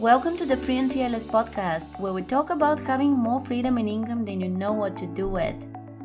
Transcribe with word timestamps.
Welcome 0.00 0.38
to 0.38 0.46
the 0.46 0.56
Free 0.56 0.78
and 0.78 0.90
Fearless 0.90 1.26
podcast, 1.26 2.00
where 2.00 2.14
we 2.14 2.22
talk 2.22 2.48
about 2.48 2.80
having 2.80 3.12
more 3.12 3.38
freedom 3.38 3.76
and 3.76 3.86
income 3.86 4.24
than 4.24 4.40
you 4.40 4.48
know 4.48 4.72
what 4.72 4.96
to 4.96 5.06
do 5.06 5.28
with, 5.28 5.54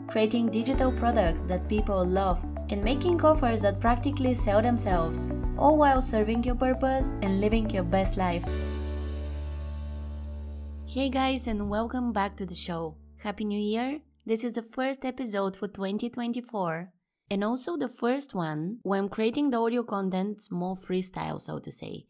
creating 0.09 0.49
digital 0.51 0.91
products 0.91 1.45
that 1.45 1.69
people 1.69 2.05
love, 2.05 2.43
and 2.69 2.83
making 2.83 3.23
offers 3.23 3.61
that 3.61 3.79
practically 3.79 4.33
sell 4.33 4.61
themselves, 4.61 5.31
all 5.57 5.77
while 5.77 6.01
serving 6.01 6.43
your 6.43 6.55
purpose 6.55 7.15
and 7.21 7.39
living 7.39 7.69
your 7.69 7.85
best 7.85 8.17
life. 8.17 8.43
Hey 10.85 11.09
guys, 11.09 11.47
and 11.47 11.69
welcome 11.69 12.11
back 12.11 12.35
to 12.35 12.45
the 12.45 12.53
show. 12.53 12.97
Happy 13.23 13.45
New 13.45 13.57
Year! 13.57 14.01
This 14.25 14.43
is 14.43 14.51
the 14.51 14.61
first 14.61 15.05
episode 15.05 15.55
for 15.55 15.69
2024, 15.69 16.91
and 17.31 17.45
also 17.45 17.77
the 17.77 17.87
first 17.87 18.35
one 18.35 18.79
where 18.81 18.99
I'm 18.99 19.07
creating 19.07 19.51
the 19.51 19.61
audio 19.61 19.83
content 19.83 20.51
more 20.51 20.75
freestyle, 20.75 21.39
so 21.39 21.59
to 21.59 21.71
say. 21.71 22.07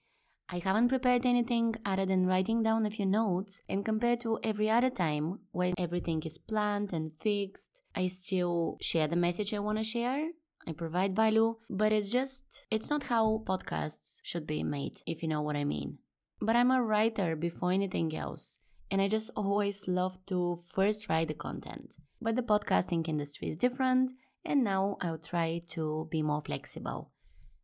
I 0.48 0.59
haven't 0.59 0.89
prepared 0.89 1.25
anything 1.25 1.75
other 1.86 2.05
than 2.05 2.28
writing 2.28 2.61
down 2.61 2.86
a 2.86 2.91
few 2.91 3.05
notes, 3.07 3.64
and 3.68 3.83
compared 3.83 4.21
to 4.21 4.39
every 4.43 4.69
other 4.69 4.92
time 4.92 5.39
where 5.52 5.74
everything 5.78 6.21
is 6.24 6.38
planned 6.38 6.93
and 6.93 7.11
fixed, 7.11 7.82
I 7.96 8.07
still 8.07 8.78
share 8.79 9.07
the 9.07 9.16
message 9.16 9.54
I 9.54 9.60
want 9.60 9.79
to 9.79 9.83
share. 9.83 10.29
I 10.68 10.74
provide 10.74 11.16
value, 11.16 11.55
but 11.69 11.92
it's 11.92 12.11
just, 12.11 12.66
it's 12.69 12.92
not 12.92 13.04
how 13.04 13.43
podcasts 13.46 14.19
should 14.24 14.46
be 14.46 14.64
made, 14.64 15.02
if 15.07 15.24
you 15.24 15.29
know 15.29 15.42
what 15.42 15.55
I 15.55 15.64
mean. 15.64 15.97
But 16.39 16.55
I'm 16.55 16.71
a 16.71 16.83
writer 16.83 17.36
before 17.36 17.71
anything 17.71 18.16
else, 18.16 18.60
and 18.91 19.02
I 19.02 19.07
just 19.07 19.32
always 19.36 19.88
love 19.88 20.24
to 20.27 20.57
first 20.57 21.10
write 21.10 21.30
the 21.30 21.33
content. 21.33 21.96
But 22.21 22.36
the 22.36 22.43
podcasting 22.43 23.07
industry 23.07 23.50
is 23.50 23.57
different, 23.57 24.11
and 24.43 24.64
now 24.64 24.97
I'll 25.02 25.18
try 25.18 25.61
to 25.69 26.07
be 26.11 26.21
more 26.21 26.41
flexible. 26.41 27.11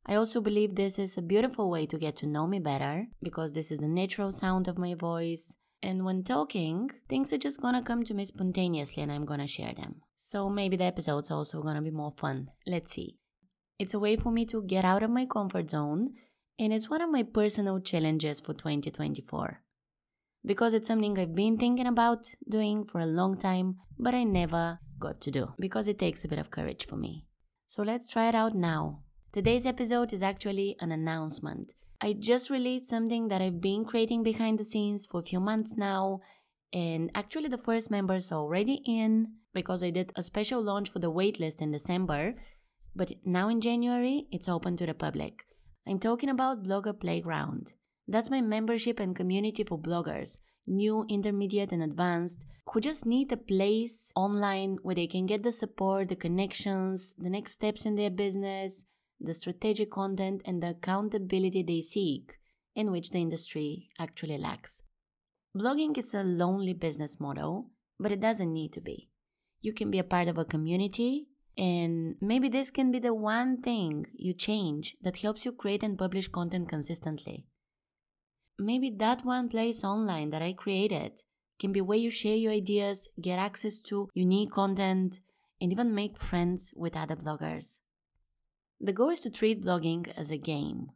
I 0.05 0.16
also 0.16 0.41
believe 0.41 0.76
this 0.76 0.98
is 0.98 1.18
a 1.18 1.22
beautiful 1.22 1.70
way 1.70 1.86
to 1.86 1.98
get 1.98 2.16
to 2.18 2.28
know 2.28 2.48
me 2.48 2.60
better 2.60 3.08
because 3.22 3.54
this 3.54 3.72
is 3.72 3.80
the 3.80 3.88
natural 3.88 4.32
sound 4.32 4.68
of 4.68 4.77
my 4.77 4.96
voice. 4.96 5.55
And 5.84 6.05
when 6.05 6.24
talking, 6.24 6.90
things 7.08 7.32
are 7.34 7.38
just 7.38 7.62
gonna 7.62 7.82
come 7.82 8.04
to 8.05 8.13
me 8.13 8.26
spontaneously 8.26 9.04
and 9.04 9.12
I'm 9.12 9.26
gonna 9.26 9.48
share 9.48 9.74
them. 9.74 10.02
So 10.16 10.49
maybe 10.49 10.76
the 10.76 10.85
episode's 10.85 11.32
also 11.32 11.62
gonna 11.62 11.82
be 11.82 11.91
more 11.91 12.13
fun. 12.18 12.49
Let's 12.68 12.91
see. 12.91 13.18
It's 13.79 13.94
a 13.94 13.99
way 13.99 14.16
for 14.16 14.32
me 14.32 14.46
to 14.46 14.63
get 14.63 14.85
out 14.85 15.04
of 15.04 15.10
my 15.10 15.26
comfort 15.26 15.70
zone 15.70 16.10
and 16.60 16.74
it's 16.74 16.90
one 16.90 17.02
of 17.02 17.10
my 17.10 17.24
personal 17.24 17.79
challenges 17.79 18.40
for 18.40 18.54
2024. 18.54 19.62
Because 20.46 20.74
it's 20.74 20.88
something 20.88 21.18
I've 21.18 21.35
been 21.35 21.57
thinking 21.57 21.88
about 21.88 22.29
doing 22.49 22.84
for 22.84 22.99
a 22.99 23.05
long 23.05 23.38
time, 23.38 23.77
but 23.98 24.16
I 24.16 24.24
never 24.24 24.79
got 24.99 25.22
to 25.22 25.32
do 25.32 25.54
because 25.60 25.88
it 25.88 25.99
takes 25.99 26.26
a 26.26 26.27
bit 26.27 26.40
of 26.40 26.52
courage 26.52 26.85
for 26.85 26.98
me. 26.98 27.26
So 27.68 27.84
let's 27.84 28.10
try 28.10 28.27
it 28.29 28.35
out 28.35 28.55
now. 28.55 29.04
Today's 29.34 29.65
episode 29.65 30.12
is 30.12 30.21
actually 30.21 30.76
an 30.82 30.91
announcement. 30.91 31.71
I 32.01 32.12
just 32.12 32.49
released 32.49 32.90
something 32.90 33.29
that 33.29 33.41
I've 33.41 33.62
been 33.62 33.85
creating 33.85 34.23
behind 34.23 34.60
the 34.60 34.65
scenes 34.65 35.05
for 35.05 35.21
a 35.21 35.23
few 35.23 35.40
months 35.40 35.77
now, 35.77 36.20
and 36.73 37.10
actually 37.15 37.48
the 37.48 37.57
first 37.57 37.90
members 37.90 38.29
are 38.29 38.40
already 38.40 38.82
in 38.85 39.35
because 39.54 39.84
I 39.84 39.90
did 39.90 40.12
a 40.18 40.21
special 40.21 40.62
launch 40.62 40.90
for 40.90 40.99
the 40.99 41.13
waitlist 41.13 41.62
in 41.62 41.71
December, 41.71 42.34
but 42.93 43.13
now 43.23 43.48
in 43.48 43.62
January 43.62 44.26
it's 44.34 44.49
open 44.49 44.76
to 44.76 44.85
the 44.85 44.93
public. 44.93 45.45
I'm 45.88 45.99
talking 45.99 46.29
about 46.29 46.66
Blogger 46.66 46.99
Playground. 46.99 47.71
That's 48.10 48.29
my 48.29 48.41
membership 48.41 48.99
and 48.99 49.16
community 49.16 49.63
for 49.63 49.79
bloggers, 49.79 50.40
new, 50.68 51.05
intermediate, 51.07 51.71
and 51.71 51.82
advanced, 51.82 52.45
who 52.73 52.82
just 52.82 53.05
need 53.05 53.32
a 53.32 53.38
place 53.38 54.12
online 54.13 54.79
where 54.84 54.95
they 54.95 55.07
can 55.07 55.26
get 55.26 55.43
the 55.43 55.54
support, 55.54 56.10
the 56.10 56.18
connections, 56.18 57.16
the 57.18 57.29
next 57.29 57.54
steps 57.54 57.85
in 57.85 57.95
their 57.95 58.10
business, 58.10 58.84
the 59.24 59.34
strategic 59.34 59.91
content, 59.91 60.41
and 60.46 60.62
the 60.62 60.72
accountability 60.72 61.64
they 61.64 61.82
seek, 61.82 62.38
in 62.76 62.91
which 62.91 63.12
the 63.12 63.20
industry 63.20 63.90
actually 64.00 64.38
lacks. 64.38 64.84
Blogging 65.56 65.97
is 65.97 66.13
a 66.13 66.24
lonely 66.24 66.74
business 66.74 67.19
model, 67.19 67.72
but 68.00 68.12
it 68.12 68.22
doesn't 68.22 68.53
need 68.53 68.74
to 68.74 68.81
be. 68.81 69.09
You 69.62 69.74
can 69.74 69.91
be 69.91 70.00
a 70.00 70.03
part 70.03 70.28
of 70.28 70.38
a 70.38 70.46
community, 70.46 71.28
and 71.57 72.16
maybe 72.22 72.50
this 72.50 72.72
can 72.72 72.91
be 72.91 73.00
the 73.00 73.13
one 73.13 73.62
thing 73.62 74.07
you 74.13 74.34
change 74.34 74.95
that 75.01 75.18
helps 75.18 75.45
you 75.45 75.51
create 75.51 75.84
and 75.84 75.97
publish 75.97 76.28
content 76.28 76.69
consistently. 76.69 77.45
Maybe 78.57 78.90
that 78.97 79.25
one 79.25 79.50
place 79.50 79.84
online 79.84 80.29
that 80.29 80.41
I 80.41 80.53
created 80.53 81.22
can 81.59 81.72
be 81.72 81.81
where 81.81 81.97
you 81.97 82.09
share 82.09 82.38
your 82.38 82.53
ideas, 82.53 83.09
get 83.19 83.38
access 83.38 83.79
to 83.81 84.09
unique 84.13 84.51
content, 84.51 85.19
and 85.59 85.72
even 85.72 85.94
make 85.94 86.18
friends 86.18 86.74
with 86.75 86.95
other 86.95 87.16
bloggers. 87.16 87.79
The 88.84 88.94
goal 88.94 89.09
is 89.09 89.19
to 89.19 89.30
treat 89.30 89.62
blogging 89.62 90.12
as 90.18 90.31
a 90.31 90.40
game. 90.40 90.90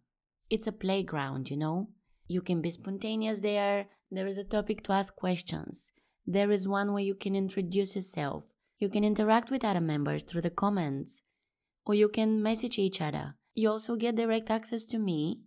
It's 0.49 0.65
a 0.65 0.71
playground, 0.71 1.51
you 1.51 1.57
know? 1.57 1.89
You 2.27 2.41
can 2.41 2.59
be 2.59 2.71
spontaneous 2.71 3.41
there. 3.41 3.85
There 4.09 4.25
is 4.25 4.39
a 4.39 4.43
topic 4.43 4.81
to 4.83 4.91
ask 4.91 5.15
questions. 5.15 5.91
There 6.25 6.49
is 6.49 6.67
one 6.67 6.93
where 6.93 7.03
you 7.03 7.13
can 7.13 7.35
introduce 7.35 7.95
yourself. 7.95 8.55
You 8.79 8.89
can 8.89 9.03
interact 9.03 9.51
with 9.51 9.63
other 9.63 9.81
members 9.81 10.23
through 10.23 10.41
the 10.41 10.49
comments. 10.49 11.21
Or 11.85 11.93
you 11.93 12.09
can 12.09 12.41
message 12.41 12.79
each 12.79 13.01
other. 13.01 13.35
You 13.53 13.69
also 13.69 13.95
get 13.95 14.15
direct 14.15 14.49
access 14.49 14.85
to 14.85 14.97
me. 14.97 15.41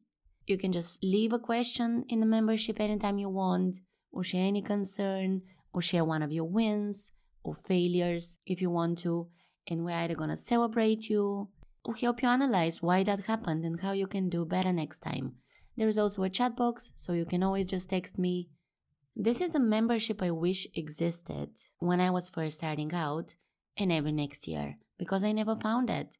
You 0.46 0.58
can 0.58 0.70
just 0.70 1.02
leave 1.02 1.32
a 1.32 1.40
question 1.40 2.04
in 2.08 2.20
the 2.20 2.26
membership 2.26 2.78
anytime 2.78 3.18
you 3.18 3.30
want, 3.30 3.80
or 4.12 4.22
share 4.22 4.46
any 4.46 4.62
concern, 4.62 5.42
or 5.72 5.82
share 5.82 6.04
one 6.04 6.22
of 6.22 6.30
your 6.30 6.48
wins 6.48 7.10
or 7.42 7.56
failures 7.56 8.38
if 8.46 8.62
you 8.62 8.70
want 8.70 8.98
to. 8.98 9.26
And 9.66 9.84
we're 9.84 9.96
either 9.96 10.14
gonna 10.14 10.36
celebrate 10.36 11.08
you 11.08 11.48
will 11.88 11.94
help 11.94 12.20
you 12.20 12.28
analyze 12.28 12.82
why 12.82 13.02
that 13.02 13.24
happened 13.24 13.64
and 13.64 13.80
how 13.80 13.92
you 13.92 14.06
can 14.06 14.28
do 14.28 14.44
better 14.44 14.74
next 14.74 15.00
time. 15.00 15.32
There 15.74 15.88
is 15.88 15.96
also 15.96 16.22
a 16.22 16.28
chat 16.28 16.54
box, 16.54 16.92
so 16.94 17.14
you 17.14 17.24
can 17.24 17.42
always 17.42 17.64
just 17.64 17.88
text 17.88 18.18
me. 18.18 18.50
This 19.16 19.40
is 19.40 19.52
the 19.52 19.58
membership 19.58 20.22
I 20.22 20.30
wish 20.30 20.66
existed 20.74 21.48
when 21.78 21.98
I 21.98 22.10
was 22.10 22.28
first 22.28 22.58
starting 22.58 22.92
out 22.92 23.36
and 23.78 23.90
every 23.90 24.12
next 24.12 24.46
year, 24.46 24.76
because 24.98 25.24
I 25.24 25.32
never 25.32 25.54
found 25.54 25.88
it. 25.88 26.18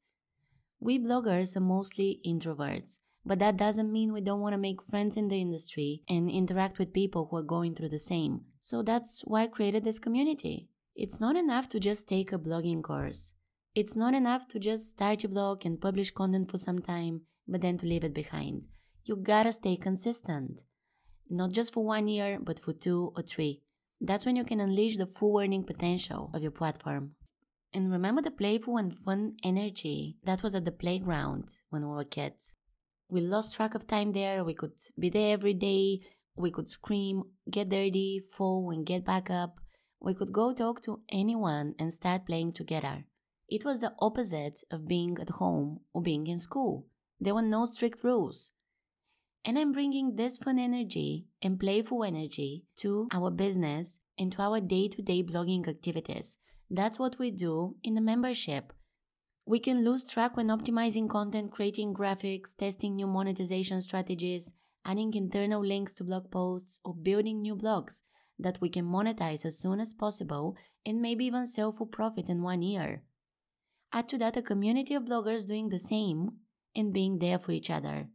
We 0.81 0.99
bloggers 0.99 1.55
are 1.55 1.61
mostly 1.61 2.21
introverts, 2.27 3.01
but 3.27 3.39
that 3.41 3.59
doesn't 3.59 3.93
mean 3.93 4.15
we 4.15 4.23
don't 4.23 4.41
want 4.41 4.55
to 4.55 4.59
make 4.59 4.83
friends 4.83 5.19
in 5.19 5.29
the 5.29 5.39
industry 5.39 6.03
and 6.09 6.31
interact 6.31 6.79
with 6.79 6.95
people 6.95 7.29
who 7.31 7.37
are 7.37 7.43
going 7.43 7.75
through 7.75 7.91
the 7.91 7.99
same. 7.99 8.41
So 8.61 8.83
that's 8.83 9.21
why 9.27 9.43
I 9.43 9.49
created 9.49 9.85
this 9.85 9.99
community. 9.99 10.71
It's 10.97 11.21
not 11.21 11.37
enough 11.37 11.69
to 11.71 11.79
just 11.79 12.09
take 12.09 12.33
a 12.33 12.39
blogging 12.39 12.83
course. 12.83 13.35
It's 13.75 13.97
not 13.97 14.15
enough 14.15 14.49
to 14.49 14.59
just 14.59 14.89
start 14.89 15.23
your 15.23 15.31
blog 15.31 15.65
and 15.65 15.81
publish 15.81 16.11
content 16.11 16.51
for 16.51 16.59
some 16.59 16.81
time, 16.81 17.23
but 17.47 17.61
then 17.61 17.79
to 17.79 17.87
leave 17.87 18.05
it 18.05 18.15
behind. 18.15 18.67
You 19.05 19.17
gotta 19.17 19.53
stay 19.53 19.77
consistent. 19.77 20.65
Not 21.31 21.53
just 21.53 21.73
for 21.73 21.85
one 21.85 22.09
year, 22.09 22.39
but 22.41 22.59
for 22.59 22.73
two 22.73 23.13
or 23.17 23.23
three. 23.23 23.63
That's 24.01 24.25
when 24.25 24.37
you 24.37 24.45
can 24.45 24.61
unleash 24.61 24.97
the 24.97 25.07
full 25.07 25.41
earning 25.41 25.65
potential 25.65 26.31
of 26.33 26.43
your 26.43 26.51
platform. 26.51 27.15
And 27.75 27.93
remember 27.93 28.23
the 28.23 28.31
playful 28.31 28.79
and 28.79 28.93
fun 28.93 29.37
energy 29.45 30.17
that 30.25 30.43
was 30.43 30.55
at 30.55 30.65
the 30.65 30.73
playground 30.73 31.55
when 31.69 31.83
we 31.83 31.95
were 31.95 32.05
kids. 32.05 32.55
We 33.11 33.21
lost 33.21 33.57
track 33.57 33.75
of 33.75 33.87
time 33.87 34.13
there. 34.13 34.45
We 34.45 34.55
could 34.55 34.73
be 34.99 35.11
there 35.11 35.33
every 35.33 35.55
day. 35.55 36.01
We 36.37 36.51
could 36.51 36.69
scream, 36.69 37.25
get 37.51 37.69
dirty, 37.69 38.21
fall, 38.21 38.71
and 38.71 38.87
get 38.87 39.05
back 39.05 39.31
up. 39.31 39.59
We 40.01 40.15
could 40.15 40.33
go 40.33 40.53
talk 40.53 40.81
to 40.83 41.01
anyone 41.11 41.75
and 41.79 41.93
start 41.93 42.27
playing 42.27 42.53
together. 42.53 43.05
It 43.49 43.65
was 43.65 43.81
the 43.81 43.95
opposite 43.99 44.63
of 44.71 44.87
being 44.87 45.19
at 45.19 45.31
home 45.31 45.81
or 45.95 46.03
being 46.03 46.27
in 46.27 46.39
school. 46.39 46.87
There 47.19 47.35
were 47.35 47.43
no 47.43 47.65
strict 47.65 48.05
rules. 48.05 48.53
And 49.45 49.59
I'm 49.59 49.73
bringing 49.73 50.17
this 50.17 50.37
fun 50.37 50.59
energy 50.59 51.27
and 51.41 51.59
playful 51.59 52.05
energy 52.05 52.65
to 52.77 53.09
our 53.13 53.31
business 53.31 54.01
and 54.19 54.31
to 54.33 54.43
our 54.43 54.61
day 54.61 54.89
to 54.89 55.01
day 55.01 55.23
blogging 55.23 55.67
activities. 55.67 56.39
That's 56.71 56.99
what 56.99 57.19
we 57.19 57.31
do 57.31 57.77
in 57.83 57.95
the 57.95 58.03
membership. 58.03 58.73
We 59.47 59.59
can 59.59 59.83
lose 59.83 60.11
track 60.11 60.37
when 60.37 60.49
optimizing 60.49 61.09
content, 61.09 61.53
creating 61.53 61.95
graphics, 61.95 62.55
testing 62.55 62.97
new 62.97 63.07
monetization 63.07 63.81
strategies, 63.81 64.53
adding 64.85 65.15
internal 65.15 65.65
links 65.65 65.95
to 65.95 66.05
blog 66.05 66.31
posts, 66.31 66.81
or 66.85 66.95
building 66.95 67.41
new 67.41 67.57
blogs 67.57 68.03
that 68.39 68.61
we 68.61 68.69
can 68.69 68.85
monetize 68.85 69.47
as 69.47 69.59
soon 69.59 69.81
as 69.81 69.95
possible 69.95 70.55
and 70.85 71.01
maybe 71.01 71.25
even 71.25 71.47
sell 71.47 71.73
for 71.73 71.87
profit 71.87 72.29
in 72.29 72.43
one 72.43 72.61
year. 72.61 73.03
Add 73.93 74.09
to 74.11 74.19
that 74.19 74.37
a 74.37 74.43
community 74.43 74.95
of 74.95 75.05
bloggers 75.05 75.47
doing 75.47 75.69
the 75.69 75.79
same 75.79 76.31
and 76.77 76.93
being 76.93 77.19
there 77.19 77.39
for 77.39 77.53
each 77.53 77.71
other. 77.71 78.09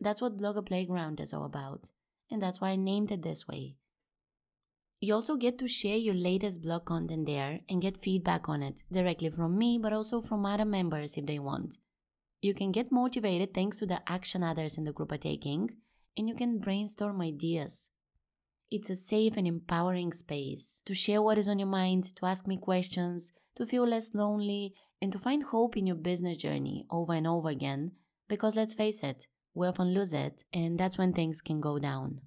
That's 0.00 0.22
what 0.22 0.38
Blogger 0.38 0.64
Playground 0.64 1.20
is 1.20 1.34
all 1.34 1.44
about, 1.44 1.90
and 2.30 2.40
that's 2.40 2.60
why 2.60 2.70
I 2.70 2.76
named 2.76 3.10
it 3.10 3.22
this 3.22 3.46
way. 3.46 3.76
You 5.00 5.14
also 5.14 5.36
get 5.36 5.58
to 5.58 5.66
share 5.66 5.96
your 5.96 6.14
latest 6.14 6.62
blog 6.62 6.84
content 6.84 7.26
there 7.26 7.60
and 7.68 7.80
get 7.80 7.96
feedback 7.96 8.48
on 8.48 8.62
it 8.62 8.82
directly 8.92 9.30
from 9.30 9.58
me, 9.58 9.78
but 9.78 9.92
also 9.92 10.20
from 10.20 10.44
other 10.44 10.64
members 10.64 11.16
if 11.16 11.26
they 11.26 11.38
want. 11.38 11.78
You 12.42 12.54
can 12.54 12.70
get 12.70 12.92
motivated 12.92 13.52
thanks 13.52 13.78
to 13.78 13.86
the 13.86 14.02
action 14.06 14.42
others 14.42 14.78
in 14.78 14.84
the 14.84 14.92
group 14.92 15.10
are 15.12 15.18
taking, 15.18 15.70
and 16.16 16.28
you 16.28 16.34
can 16.34 16.58
brainstorm 16.58 17.20
ideas. 17.20 17.90
It's 18.70 18.90
a 18.90 18.96
safe 18.96 19.36
and 19.36 19.46
empowering 19.46 20.12
space 20.12 20.82
to 20.84 20.94
share 20.94 21.20
what 21.20 21.38
is 21.38 21.48
on 21.48 21.58
your 21.58 21.68
mind, 21.68 22.14
to 22.16 22.26
ask 22.26 22.46
me 22.46 22.56
questions, 22.56 23.32
to 23.60 23.66
feel 23.66 23.86
less 23.86 24.14
lonely, 24.14 24.74
and 25.02 25.12
to 25.12 25.18
find 25.18 25.42
hope 25.42 25.76
in 25.76 25.86
your 25.86 25.96
business 25.96 26.38
journey 26.38 26.86
over 26.90 27.12
and 27.12 27.26
over 27.26 27.50
again. 27.50 27.92
Because 28.26 28.56
let's 28.56 28.72
face 28.72 29.02
it, 29.02 29.26
we 29.54 29.66
often 29.66 29.92
lose 29.92 30.14
it, 30.14 30.44
and 30.52 30.78
that's 30.78 30.96
when 30.96 31.12
things 31.12 31.42
can 31.42 31.60
go 31.60 31.78
down. 31.78 32.22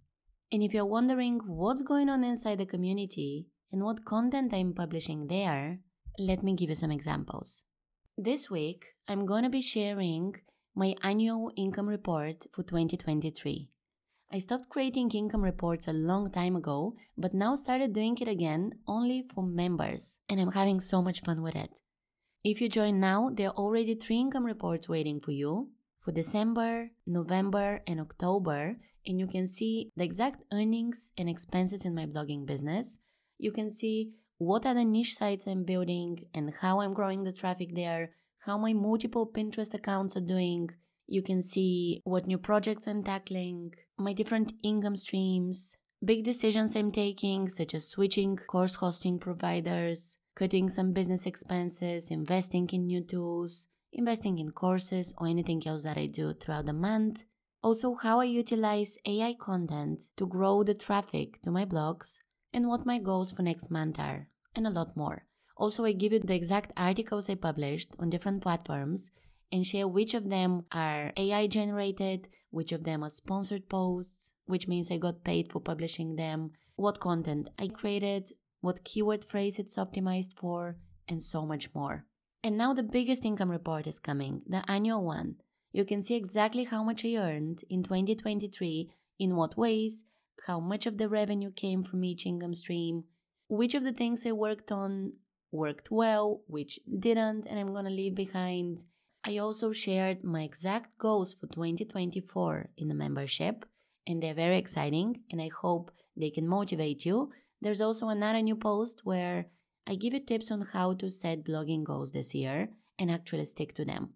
And 0.51 0.61
if 0.61 0.73
you're 0.73 0.85
wondering 0.85 1.39
what's 1.47 1.81
going 1.81 2.07
on 2.09 2.23
inside 2.23 2.59
the 2.59 2.67
community 2.67 3.47
and 3.71 3.81
what 3.83 4.05
content 4.05 4.53
I'm 4.53 4.73
publishing 4.73 5.27
there, 5.27 5.79
let 6.19 6.43
me 6.43 6.55
give 6.55 6.69
you 6.69 6.75
some 6.75 6.91
examples. 6.91 7.63
This 8.15 8.51
week, 8.51 8.93
I'm 9.07 9.25
going 9.25 9.43
to 9.43 9.49
be 9.49 9.63
sharing 9.63 10.35
my 10.75 10.93
annual 11.01 11.51
income 11.55 11.89
report 11.89 12.45
for 12.51 12.61
2023. 12.61 13.69
I 14.35 14.39
stopped 14.39 14.69
creating 14.69 15.11
income 15.11 15.43
reports 15.43 15.87
a 15.87 15.93
long 15.93 16.31
time 16.31 16.55
ago, 16.55 16.95
but 17.15 17.35
now 17.35 17.53
started 17.53 17.93
doing 17.93 18.17
it 18.19 18.27
again 18.27 18.71
only 18.87 19.21
for 19.21 19.43
members, 19.43 20.17
and 20.27 20.41
I'm 20.41 20.53
having 20.53 20.79
so 20.79 21.03
much 21.03 21.21
fun 21.21 21.43
with 21.43 21.55
it. 21.55 21.81
If 22.43 22.59
you 22.59 22.67
join 22.67 22.99
now, 22.99 23.29
there 23.31 23.49
are 23.49 23.55
already 23.55 23.93
three 23.93 24.19
income 24.19 24.43
reports 24.43 24.89
waiting 24.89 25.19
for 25.21 25.29
you 25.29 25.69
for 25.99 26.11
December, 26.11 26.89
November, 27.05 27.83
and 27.85 27.99
October, 27.99 28.77
and 29.05 29.19
you 29.19 29.27
can 29.27 29.45
see 29.45 29.91
the 29.95 30.03
exact 30.03 30.41
earnings 30.51 31.11
and 31.15 31.29
expenses 31.29 31.85
in 31.85 31.93
my 31.93 32.07
blogging 32.07 32.47
business. 32.47 32.97
You 33.37 33.51
can 33.51 33.69
see 33.69 34.13
what 34.39 34.65
are 34.65 34.73
the 34.73 34.83
niche 34.83 35.13
sites 35.13 35.45
I'm 35.45 35.63
building 35.63 36.17
and 36.33 36.51
how 36.59 36.79
I'm 36.79 36.95
growing 36.95 37.23
the 37.23 37.33
traffic 37.33 37.75
there, 37.75 38.15
how 38.47 38.57
my 38.57 38.73
multiple 38.73 39.29
Pinterest 39.31 39.75
accounts 39.75 40.17
are 40.17 40.25
doing. 40.25 40.71
You 41.07 41.21
can 41.21 41.41
see 41.41 42.01
what 42.05 42.27
new 42.27 42.37
projects 42.37 42.87
I'm 42.87 43.03
tackling, 43.03 43.73
my 43.97 44.13
different 44.13 44.53
income 44.63 44.95
streams, 44.95 45.77
big 46.03 46.23
decisions 46.23 46.75
I'm 46.75 46.91
taking, 46.91 47.49
such 47.49 47.73
as 47.73 47.87
switching 47.87 48.37
course 48.37 48.75
hosting 48.75 49.19
providers, 49.19 50.17
cutting 50.35 50.69
some 50.69 50.93
business 50.93 51.25
expenses, 51.25 52.09
investing 52.09 52.69
in 52.71 52.87
new 52.87 53.01
tools, 53.01 53.67
investing 53.91 54.39
in 54.39 54.51
courses, 54.51 55.13
or 55.17 55.27
anything 55.27 55.61
else 55.65 55.83
that 55.83 55.97
I 55.97 56.07
do 56.07 56.33
throughout 56.33 56.65
the 56.65 56.73
month. 56.73 57.23
Also, 57.61 57.95
how 57.95 58.19
I 58.19 58.25
utilize 58.25 58.97
AI 59.05 59.35
content 59.39 60.09
to 60.17 60.27
grow 60.27 60.63
the 60.63 60.73
traffic 60.73 61.41
to 61.43 61.51
my 61.51 61.65
blogs 61.65 62.19
and 62.51 62.67
what 62.67 62.85
my 62.85 62.99
goals 62.99 63.31
for 63.31 63.41
next 63.41 63.69
month 63.69 63.99
are, 63.99 64.27
and 64.55 64.65
a 64.67 64.69
lot 64.69 64.95
more. 64.97 65.25
Also, 65.57 65.85
I 65.85 65.91
give 65.91 66.13
you 66.13 66.19
the 66.19 66.35
exact 66.35 66.71
articles 66.75 67.29
I 67.29 67.35
published 67.35 67.89
on 67.99 68.09
different 68.09 68.41
platforms 68.41 69.11
and 69.53 69.65
share 69.65 69.87
which 69.87 70.13
of 70.13 70.29
them 70.29 70.65
are 70.73 71.13
AI 71.15 71.47
generated, 71.47 72.27
which 72.49 72.73
of 72.73 72.83
them 72.83 73.03
are 73.03 73.09
sponsored 73.09 73.69
posts, 73.69 74.33
which 74.45 74.67
means 74.67 74.91
I 74.91 74.97
got 74.97 75.23
paid 75.23 75.49
for 75.49 75.61
publishing 75.61 76.17
them, 76.17 76.51
what 76.75 76.99
content 76.99 77.49
I 77.57 77.69
created, 77.69 78.33
what 78.59 78.83
keyword 78.83 79.23
phrase 79.23 79.59
it's 79.59 79.77
optimized 79.77 80.35
for, 80.35 80.77
and 81.07 81.21
so 81.21 81.45
much 81.45 81.73
more. 81.73 82.05
And 82.43 82.57
now 82.57 82.73
the 82.73 82.83
biggest 82.83 83.23
income 83.23 83.51
report 83.51 83.87
is 83.87 83.99
coming, 83.99 84.41
the 84.45 84.69
annual 84.69 85.05
one 85.05 85.37
you 85.73 85.83
can 85.83 86.03
see 86.03 86.15
exactly 86.15 86.65
how 86.65 86.83
much 86.83 87.03
I 87.03 87.15
earned 87.15 87.63
in 87.67 87.81
2023, 87.83 88.91
in 89.17 89.35
what 89.35 89.57
ways, 89.57 90.05
how 90.45 90.59
much 90.59 90.85
of 90.85 90.99
the 90.99 91.09
revenue 91.09 91.51
came 91.51 91.81
from 91.83 92.03
each 92.03 92.27
income 92.27 92.53
stream, 92.53 93.05
which 93.47 93.73
of 93.73 93.83
the 93.83 93.91
things 93.91 94.25
I 94.25 94.33
worked 94.33 94.71
on 94.71 95.13
worked 95.51 95.89
well, 95.89 96.41
which 96.47 96.79
didn't, 96.99 97.47
and 97.47 97.59
I'm 97.59 97.73
gonna 97.73 97.89
leave 97.89 98.13
behind. 98.13 98.85
I 99.25 99.37
also 99.37 99.71
shared 99.71 100.23
my 100.23 100.43
exact 100.43 100.97
goals 100.97 101.33
for 101.33 101.47
2024 101.47 102.69
in 102.77 102.89
the 102.89 102.95
membership, 102.95 103.65
and 104.05 104.21
they're 104.21 104.33
very 104.33 104.57
exciting, 104.57 105.21
and 105.31 105.41
I 105.41 105.49
hope 105.49 105.91
they 106.17 106.29
can 106.29 106.47
motivate 106.47 107.05
you. 107.05 107.31
There's 107.61 107.79
also 107.79 108.09
another 108.09 108.41
new 108.41 108.57
post 108.57 109.01
where 109.05 109.45
I 109.87 109.95
give 109.95 110.13
you 110.13 110.19
tips 110.19 110.51
on 110.51 110.61
how 110.61 110.93
to 110.95 111.09
set 111.09 111.45
blogging 111.45 111.83
goals 111.83 112.11
this 112.11 112.35
year 112.35 112.69
and 112.99 113.09
actually 113.09 113.45
stick 113.45 113.73
to 113.75 113.85
them. 113.85 114.13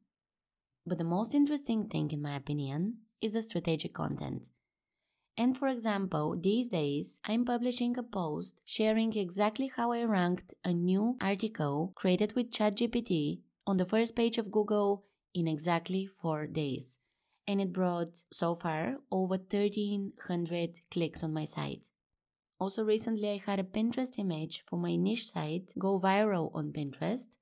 But 0.86 0.98
the 0.98 1.04
most 1.04 1.33
interesting 1.33 1.88
thing, 1.88 2.12
in 2.12 2.21
my 2.21 2.36
opinion, 2.36 2.98
is 3.21 3.33
the 3.33 3.42
strategic 3.42 3.94
content. 3.94 4.50
And 5.38 5.56
for 5.56 5.68
example, 5.68 6.36
these 6.38 6.69
days 6.69 7.19
I'm 7.25 7.45
publishing 7.45 7.98
a 7.98 8.04
post 8.04 8.62
sharing 8.65 9.15
exactly 9.15 9.68
how 9.68 9.92
I 9.92 10.04
ranked 10.04 10.54
a 10.65 10.74
new 10.74 11.15
article 11.21 11.94
created 11.95 12.33
with 12.36 12.51
ChatGPT 12.51 13.42
on 13.68 13.78
the 13.78 13.86
first 13.86 14.16
page 14.16 14.40
of 14.40 14.50
Google 14.50 15.04
in 15.36 15.48
exactly 15.48 16.08
four 16.08 16.48
days. 16.48 16.98
And 17.48 17.62
it 17.62 17.72
brought 17.72 18.24
so 18.34 18.56
far 18.56 18.98
over 19.12 19.36
1300 19.36 20.80
clicks 20.90 21.24
on 21.24 21.31
my 21.34 21.46
site. 21.46 21.90
Also, 22.60 22.84
recently 22.84 23.30
I 23.30 23.42
had 23.46 23.60
a 23.60 23.64
Pinterest 23.64 24.18
image 24.18 24.62
for 24.62 24.80
my 24.80 24.96
niche 24.96 25.28
site 25.28 25.72
go 25.78 26.00
viral 26.00 26.50
on 26.56 26.74
Pinterest 26.74 27.38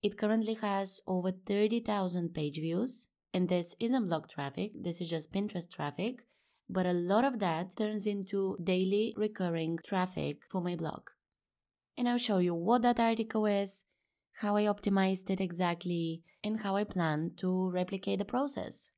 it 0.00 0.16
currently 0.16 0.54
has 0.54 1.00
over 1.08 1.32
30,000 1.32 2.32
page 2.32 2.56
views, 2.56 3.08
and 3.34 3.48
this 3.48 3.74
isn't 3.80 4.06
blog 4.06 4.28
traffic, 4.28 4.70
this 4.80 5.00
is 5.00 5.10
just 5.10 5.32
Pinterest 5.32 5.68
traffic, 5.68 6.24
but 6.70 6.86
a 6.86 6.92
lot 6.92 7.24
of 7.24 7.40
that 7.40 7.74
turns 7.76 8.06
into 8.06 8.56
daily 8.62 9.12
recurring 9.16 9.78
traffic 9.84 10.44
for 10.48 10.60
my 10.60 10.76
blog. 10.76 11.08
And 11.96 12.08
I'll 12.08 12.18
show 12.18 12.38
you 12.38 12.54
what 12.54 12.82
that 12.82 13.00
article 13.00 13.46
is, 13.46 13.84
how 14.40 14.56
I 14.56 14.64
optimized 14.64 15.30
it 15.30 15.40
exactly, 15.40 16.22
and 16.44 16.60
how 16.60 16.76
I 16.76 16.84
plan 16.84 17.32
to 17.38 17.70
replicate 17.70 18.18
the 18.18 18.24
process. 18.24 18.90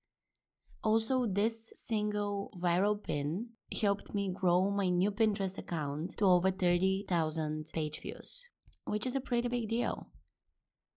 Also, 0.82 1.26
this 1.26 1.72
single 1.74 2.50
viral 2.62 3.02
pin 3.02 3.50
helped 3.80 4.14
me 4.14 4.32
grow 4.32 4.70
my 4.70 4.88
new 4.88 5.10
Pinterest 5.10 5.58
account 5.58 6.16
to 6.16 6.24
over 6.24 6.50
30,000 6.50 7.66
page 7.72 8.00
views, 8.00 8.46
which 8.84 9.06
is 9.06 9.14
a 9.14 9.20
pretty 9.20 9.48
big 9.48 9.68
deal. 9.68 10.08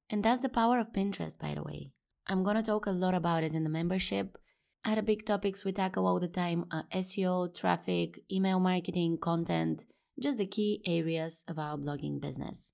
And 0.10 0.24
that's 0.24 0.42
the 0.42 0.50
power 0.50 0.80
of 0.80 0.94
Pinterest, 0.94 1.38
by 1.38 1.54
the 1.54 1.64
way. 1.64 1.92
I'm 2.28 2.44
gonna 2.44 2.64
talk 2.64 2.86
a 2.86 2.92
lot 2.92 3.14
about 3.14 3.44
it 3.44 3.54
in 3.54 3.64
the 3.64 3.70
membership. 3.70 4.38
Other 4.86 5.02
big 5.02 5.26
topics 5.26 5.66
we 5.66 5.72
tackle 5.72 6.08
all 6.08 6.20
the 6.20 6.28
time 6.28 6.66
uh, 6.72 6.78
are 6.78 7.00
SEO, 7.00 7.54
traffic, 7.54 8.20
email 8.32 8.60
marketing, 8.60 9.18
content, 9.18 9.86
just 10.22 10.38
the 10.38 10.46
key 10.46 10.82
areas 10.86 11.44
of 11.48 11.60
our 11.60 11.78
blogging 11.78 12.22
business. 12.22 12.74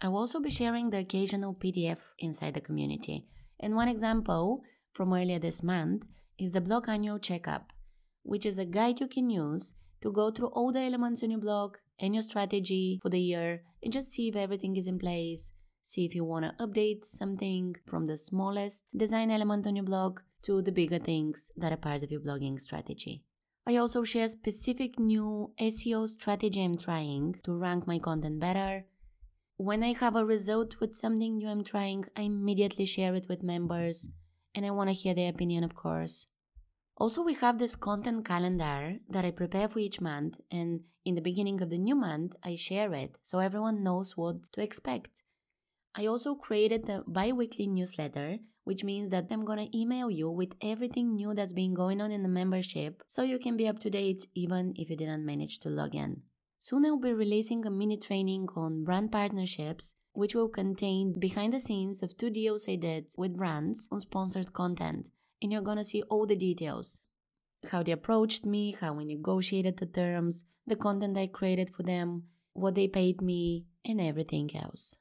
I 0.00 0.08
will 0.08 0.18
also 0.18 0.40
be 0.40 0.50
sharing 0.50 0.90
the 0.90 0.98
occasional 0.98 1.54
PDF 1.54 2.12
inside 2.18 2.54
the 2.54 2.60
community. 2.60 3.26
And 3.58 3.74
one 3.74 3.88
example 3.88 4.62
from 4.92 5.12
earlier 5.12 5.38
this 5.38 5.62
month 5.62 6.04
is 6.38 6.52
the 6.52 6.60
blog 6.60 6.88
annual 6.88 7.18
checkup, 7.18 7.72
which 8.22 8.46
is 8.46 8.58
a 8.58 8.64
guide 8.64 9.00
you 9.00 9.08
can 9.08 9.28
use 9.28 9.74
to 10.00 10.10
go 10.10 10.30
through 10.30 10.48
all 10.48 10.72
the 10.72 10.80
elements 10.80 11.22
in 11.22 11.30
your 11.30 11.40
blog 11.40 11.76
and 11.98 12.14
your 12.14 12.22
strategy 12.22 12.98
for 13.02 13.10
the 13.10 13.20
year 13.20 13.62
and 13.82 13.92
just 13.92 14.10
see 14.10 14.28
if 14.28 14.36
everything 14.36 14.76
is 14.76 14.86
in 14.86 14.98
place, 14.98 15.52
See 15.82 16.04
if 16.04 16.14
you 16.14 16.24
want 16.24 16.44
to 16.44 16.66
update 16.66 17.04
something 17.04 17.74
from 17.86 18.06
the 18.06 18.16
smallest 18.16 18.96
design 18.96 19.30
element 19.30 19.66
on 19.66 19.76
your 19.76 19.84
blog 19.84 20.20
to 20.42 20.62
the 20.62 20.72
bigger 20.72 20.98
things 20.98 21.50
that 21.56 21.72
are 21.72 21.76
part 21.76 22.02
of 22.02 22.10
your 22.10 22.20
blogging 22.20 22.60
strategy. 22.60 23.24
I 23.66 23.76
also 23.76 24.04
share 24.04 24.28
specific 24.28 24.98
new 24.98 25.52
SEO 25.58 26.06
strategy 26.08 26.62
I'm 26.62 26.76
trying 26.76 27.36
to 27.44 27.56
rank 27.56 27.86
my 27.86 27.98
content 27.98 28.40
better. 28.40 28.84
When 29.62 29.82
I 29.82 29.92
have 29.92 30.16
a 30.16 30.24
result 30.24 30.80
with 30.80 30.96
something 30.96 31.36
new 31.36 31.46
I'm 31.46 31.64
trying, 31.64 32.06
I 32.16 32.22
immediately 32.22 32.86
share 32.86 33.14
it 33.14 33.26
with 33.28 33.42
members 33.42 34.08
and 34.54 34.64
I 34.64 34.70
want 34.70 34.88
to 34.88 34.94
hear 34.94 35.12
their 35.12 35.28
opinion, 35.28 35.64
of 35.64 35.74
course. 35.74 36.28
Also, 36.96 37.22
we 37.22 37.34
have 37.34 37.58
this 37.58 37.76
content 37.76 38.24
calendar 38.24 38.96
that 39.10 39.26
I 39.26 39.32
prepare 39.32 39.68
for 39.68 39.78
each 39.78 40.00
month, 40.00 40.40
and 40.50 40.80
in 41.04 41.14
the 41.14 41.20
beginning 41.20 41.60
of 41.60 41.68
the 41.68 41.76
new 41.76 41.94
month, 41.94 42.32
I 42.42 42.56
share 42.56 42.94
it 42.94 43.18
so 43.22 43.40
everyone 43.40 43.82
knows 43.82 44.16
what 44.16 44.44
to 44.54 44.62
expect. 44.62 45.24
I 45.94 46.06
also 46.06 46.36
created 46.36 46.86
the 46.86 47.04
bi 47.06 47.30
weekly 47.30 47.66
newsletter, 47.66 48.38
which 48.64 48.82
means 48.82 49.10
that 49.10 49.26
I'm 49.30 49.44
gonna 49.44 49.68
email 49.74 50.10
you 50.10 50.30
with 50.30 50.54
everything 50.62 51.16
new 51.16 51.34
that's 51.34 51.52
been 51.52 51.74
going 51.74 52.00
on 52.00 52.12
in 52.12 52.22
the 52.22 52.30
membership 52.30 53.02
so 53.08 53.24
you 53.24 53.38
can 53.38 53.58
be 53.58 53.68
up 53.68 53.78
to 53.80 53.90
date 53.90 54.26
even 54.34 54.72
if 54.76 54.88
you 54.88 54.96
didn't 54.96 55.26
manage 55.26 55.58
to 55.58 55.68
log 55.68 55.94
in. 55.94 56.22
Soon 56.62 56.84
I'll 56.84 56.98
be 56.98 57.14
releasing 57.14 57.64
a 57.64 57.70
mini 57.70 57.96
training 57.96 58.46
on 58.54 58.84
brand 58.84 59.10
partnerships, 59.10 59.94
which 60.12 60.34
will 60.34 60.50
contain 60.50 61.18
behind 61.18 61.54
the 61.54 61.58
scenes 61.58 62.02
of 62.02 62.18
two 62.18 62.28
deals 62.28 62.68
I 62.68 62.76
did 62.76 63.06
with 63.16 63.38
brands 63.38 63.88
on 63.90 64.00
sponsored 64.00 64.52
content, 64.52 65.08
and 65.40 65.50
you're 65.50 65.62
gonna 65.62 65.82
see 65.82 66.02
all 66.02 66.26
the 66.26 66.36
details 66.36 67.00
how 67.70 67.82
they 67.82 67.92
approached 67.92 68.44
me, 68.44 68.76
how 68.78 68.92
we 68.92 69.06
negotiated 69.06 69.78
the 69.78 69.86
terms, 69.86 70.44
the 70.66 70.76
content 70.76 71.16
I 71.16 71.28
created 71.28 71.70
for 71.70 71.82
them, 71.82 72.24
what 72.52 72.74
they 72.74 72.88
paid 72.88 73.22
me, 73.22 73.64
and 73.82 73.98
everything 73.98 74.54
else. 74.54 74.98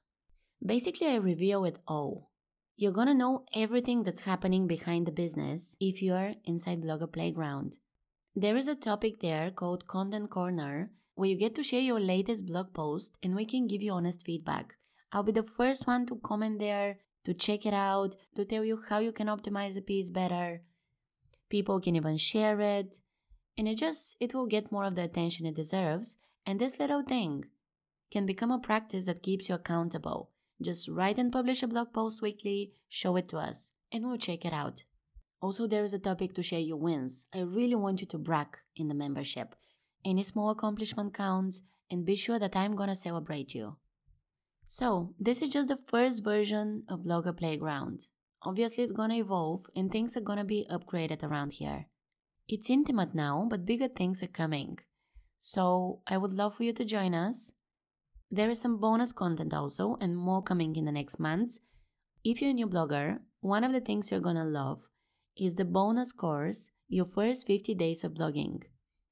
Basically, 0.66 1.08
I 1.08 1.16
reveal 1.16 1.66
it 1.66 1.80
all. 1.86 2.32
You're 2.78 2.94
gonna 2.94 3.14
know 3.14 3.44
everything 3.54 4.04
that's 4.04 4.24
happening 4.24 4.66
behind 4.66 5.08
the 5.08 5.12
business 5.12 5.76
if 5.82 6.02
you're 6.02 6.36
inside 6.46 6.84
Blogger 6.84 7.12
Playground. 7.12 7.80
There 8.34 8.56
is 8.56 8.70
a 8.70 8.76
topic 8.76 9.20
there 9.20 9.52
called 9.52 9.88
Content 9.88 10.30
Corner 10.30 10.92
where 11.20 11.30
you 11.30 11.36
get 11.36 11.54
to 11.56 11.64
share 11.64 11.82
your 11.82 12.00
latest 12.00 12.46
blog 12.46 12.74
post 12.74 13.18
and 13.22 13.36
we 13.36 13.44
can 13.44 13.68
give 13.68 13.82
you 13.82 13.92
honest 13.92 14.26
feedback. 14.26 14.78
I'll 15.12 15.24
be 15.24 15.34
the 15.34 15.44
first 15.44 15.86
one 15.86 16.06
to 16.06 16.16
comment 16.16 16.60
there, 16.60 17.00
to 17.26 17.34
check 17.34 17.66
it 17.66 17.74
out, 17.74 18.16
to 18.38 18.46
tell 18.46 18.64
you 18.64 18.80
how 18.90 19.00
you 19.00 19.12
can 19.12 19.28
optimize 19.28 19.74
the 19.74 19.82
piece 19.82 20.10
better. 20.10 20.62
People 21.50 21.82
can 21.82 21.98
even 21.98 22.16
share 22.16 22.62
it, 22.62 23.02
and 23.58 23.68
it 23.68 23.78
just 23.78 24.16
it 24.22 24.34
will 24.34 24.46
get 24.46 24.72
more 24.72 24.86
of 24.86 24.96
the 24.96 25.04
attention 25.04 25.46
it 25.46 25.56
deserves. 25.56 26.16
And 26.46 26.58
this 26.58 26.80
little 26.80 27.04
thing 27.04 27.44
can 28.12 28.26
become 28.26 28.52
a 28.52 28.60
practice 28.60 29.06
that 29.08 29.22
keeps 29.22 29.50
you 29.50 29.56
accountable 29.56 30.32
just 30.62 30.90
write 30.90 31.18
and 31.18 31.32
publish 31.32 31.64
a 31.64 31.68
blog 31.68 31.94
post 31.94 32.22
weekly, 32.22 32.74
show 32.90 33.16
it 33.16 33.30
to 33.30 33.38
us, 33.38 33.72
and 33.92 34.06
we'll 34.06 34.18
check 34.18 34.46
it 34.46 34.54
out. 34.54 34.84
Also, 35.42 35.68
there 35.68 35.84
is 35.84 35.94
a 35.94 36.00
topic 36.00 36.34
to 36.34 36.44
share 36.44 36.60
your 36.60 36.78
wins. 36.78 37.28
I 37.34 37.42
really 37.42 37.76
want 37.76 38.02
you 38.02 38.08
to 38.08 38.18
brag 38.18 38.58
in 38.76 38.90
the 38.90 38.96
membership. 38.96 39.56
Any 40.06 40.24
small 40.24 40.50
accomplishment 40.50 41.14
counts, 41.14 41.62
and 41.92 42.06
be 42.06 42.16
sure 42.16 42.40
that 42.40 42.56
I'm 42.56 42.76
gonna 42.76 42.96
celebrate 42.96 43.54
you. 43.54 43.78
So, 44.66 45.16
this 45.20 45.42
is 45.42 45.50
just 45.50 45.68
the 45.68 45.76
first 45.76 46.24
version 46.24 46.84
of 46.88 47.02
Blogger 47.02 47.36
Playground. 47.36 48.08
Obviously, 48.44 48.84
it's 48.84 48.94
gonna 48.94 49.16
evolve 49.16 49.66
and 49.76 49.92
things 49.92 50.16
are 50.16 50.22
gonna 50.22 50.46
be 50.46 50.68
upgraded 50.70 51.24
around 51.24 51.54
here. 51.54 51.88
It's 52.48 52.70
intimate 52.70 53.14
now, 53.14 53.48
but 53.50 53.66
bigger 53.66 53.88
things 53.88 54.24
are 54.24 54.28
coming. 54.28 54.80
So, 55.40 56.02
I 56.08 56.18
would 56.18 56.34
love 56.34 56.56
for 56.56 56.64
you 56.64 56.74
to 56.74 56.86
join 56.86 57.14
us. 57.14 57.52
There 58.32 58.50
is 58.50 58.62
some 58.62 58.78
bonus 58.78 59.12
content 59.12 59.54
also, 59.54 59.98
and 60.00 60.16
more 60.16 60.44
coming 60.44 60.76
in 60.76 60.86
the 60.86 60.92
next 60.92 61.20
months. 61.20 61.60
If 62.24 62.42
you're 62.42 62.52
a 62.52 62.54
new 62.54 62.68
blogger, 62.68 63.20
one 63.42 63.64
of 63.64 63.74
the 63.74 63.82
things 63.82 64.12
you're 64.12 64.20
gonna 64.20 64.46
love 64.46 64.88
is 65.36 65.56
the 65.56 65.66
bonus 65.66 66.12
course, 66.12 66.70
Your 66.88 67.06
First 67.06 67.48
50 67.48 67.74
Days 67.74 68.04
of 68.04 68.14
Blogging, 68.14 68.64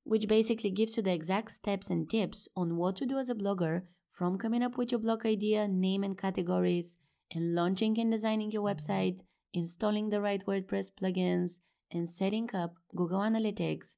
which 0.08 0.28
basically 0.28 0.72
gives 0.72 0.96
you 0.96 1.04
the 1.04 1.14
exact 1.14 1.52
steps 1.52 1.90
and 1.90 2.10
tips 2.10 2.48
on 2.56 2.78
what 2.78 2.96
to 2.96 3.06
do 3.06 3.18
as 3.18 3.30
a 3.30 3.36
blogger 3.36 3.82
from 4.08 4.38
coming 4.38 4.64
up 4.64 4.78
with 4.78 4.90
your 4.90 5.00
blog 5.00 5.26
idea, 5.26 5.68
name 5.68 6.02
and 6.02 6.18
categories, 6.18 6.98
and 7.36 7.54
launching 7.54 8.00
and 8.00 8.10
designing 8.10 8.50
your 8.50 8.64
website, 8.64 9.22
installing 9.54 10.10
the 10.10 10.22
right 10.22 10.46
WordPress 10.46 10.92
plugins, 10.92 11.60
and 11.92 12.08
setting 12.08 12.50
up 12.54 12.76
Google 12.96 13.20
Analytics, 13.20 13.98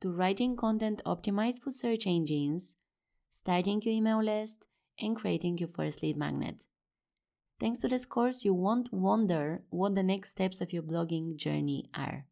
to 0.00 0.12
writing 0.12 0.54
content 0.56 1.02
optimized 1.04 1.62
for 1.62 1.72
search 1.72 2.06
engines, 2.06 2.76
starting 3.28 3.82
your 3.82 3.94
email 3.94 4.22
list, 4.22 4.68
and 5.00 5.16
creating 5.16 5.58
your 5.58 5.68
first 5.68 6.04
lead 6.04 6.16
magnet. 6.16 6.66
Thanks 7.58 7.80
to 7.80 7.88
this 7.88 8.06
course, 8.06 8.44
you 8.44 8.54
won't 8.54 8.92
wonder 8.92 9.62
what 9.70 9.96
the 9.96 10.04
next 10.04 10.30
steps 10.30 10.60
of 10.60 10.72
your 10.72 10.84
blogging 10.84 11.34
journey 11.34 11.90
are. 11.96 12.26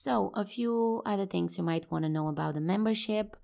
So, 0.00 0.30
a 0.34 0.44
few 0.44 1.02
other 1.04 1.26
things 1.26 1.58
you 1.58 1.64
might 1.64 1.90
want 1.90 2.04
to 2.04 2.08
know 2.08 2.28
about 2.28 2.54
the 2.54 2.60
membership. 2.60 3.36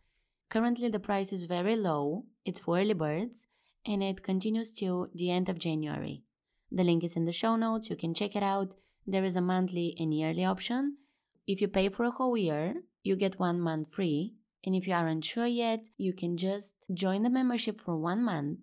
Currently, 0.51 0.89
the 0.89 1.01
price 1.01 1.33
is 1.33 1.47
very 1.47 1.75
low, 1.75 2.27
it's 2.45 2.61
for 2.61 2.79
early 2.79 2.95
birds, 2.95 3.49
and 3.85 4.05
it 4.05 4.23
continues 4.23 4.71
till 4.71 5.09
the 5.13 5.33
end 5.33 5.49
of 5.49 5.59
January. 5.59 6.23
The 6.71 6.85
link 6.85 7.03
is 7.03 7.17
in 7.17 7.25
the 7.25 7.33
show 7.33 7.57
notes, 7.57 7.91
you 7.91 7.97
can 7.97 8.15
check 8.15 8.37
it 8.37 8.45
out. 8.45 8.77
There 9.05 9.25
is 9.25 9.35
a 9.35 9.41
monthly 9.41 9.97
and 9.99 10.15
yearly 10.15 10.45
option. 10.45 10.99
If 11.45 11.61
you 11.61 11.67
pay 11.67 11.89
for 11.89 12.05
a 12.05 12.13
whole 12.13 12.37
year, 12.37 12.75
you 13.03 13.17
get 13.17 13.41
one 13.41 13.61
month 13.61 13.91
free. 13.91 14.37
And 14.65 14.77
if 14.77 14.87
you 14.87 14.95
aren't 14.95 15.25
sure 15.25 15.49
yet, 15.49 15.89
you 15.99 16.13
can 16.13 16.37
just 16.37 16.87
join 16.95 17.25
the 17.25 17.31
membership 17.31 17.81
for 17.81 17.97
one 17.97 18.23
month. 18.23 18.61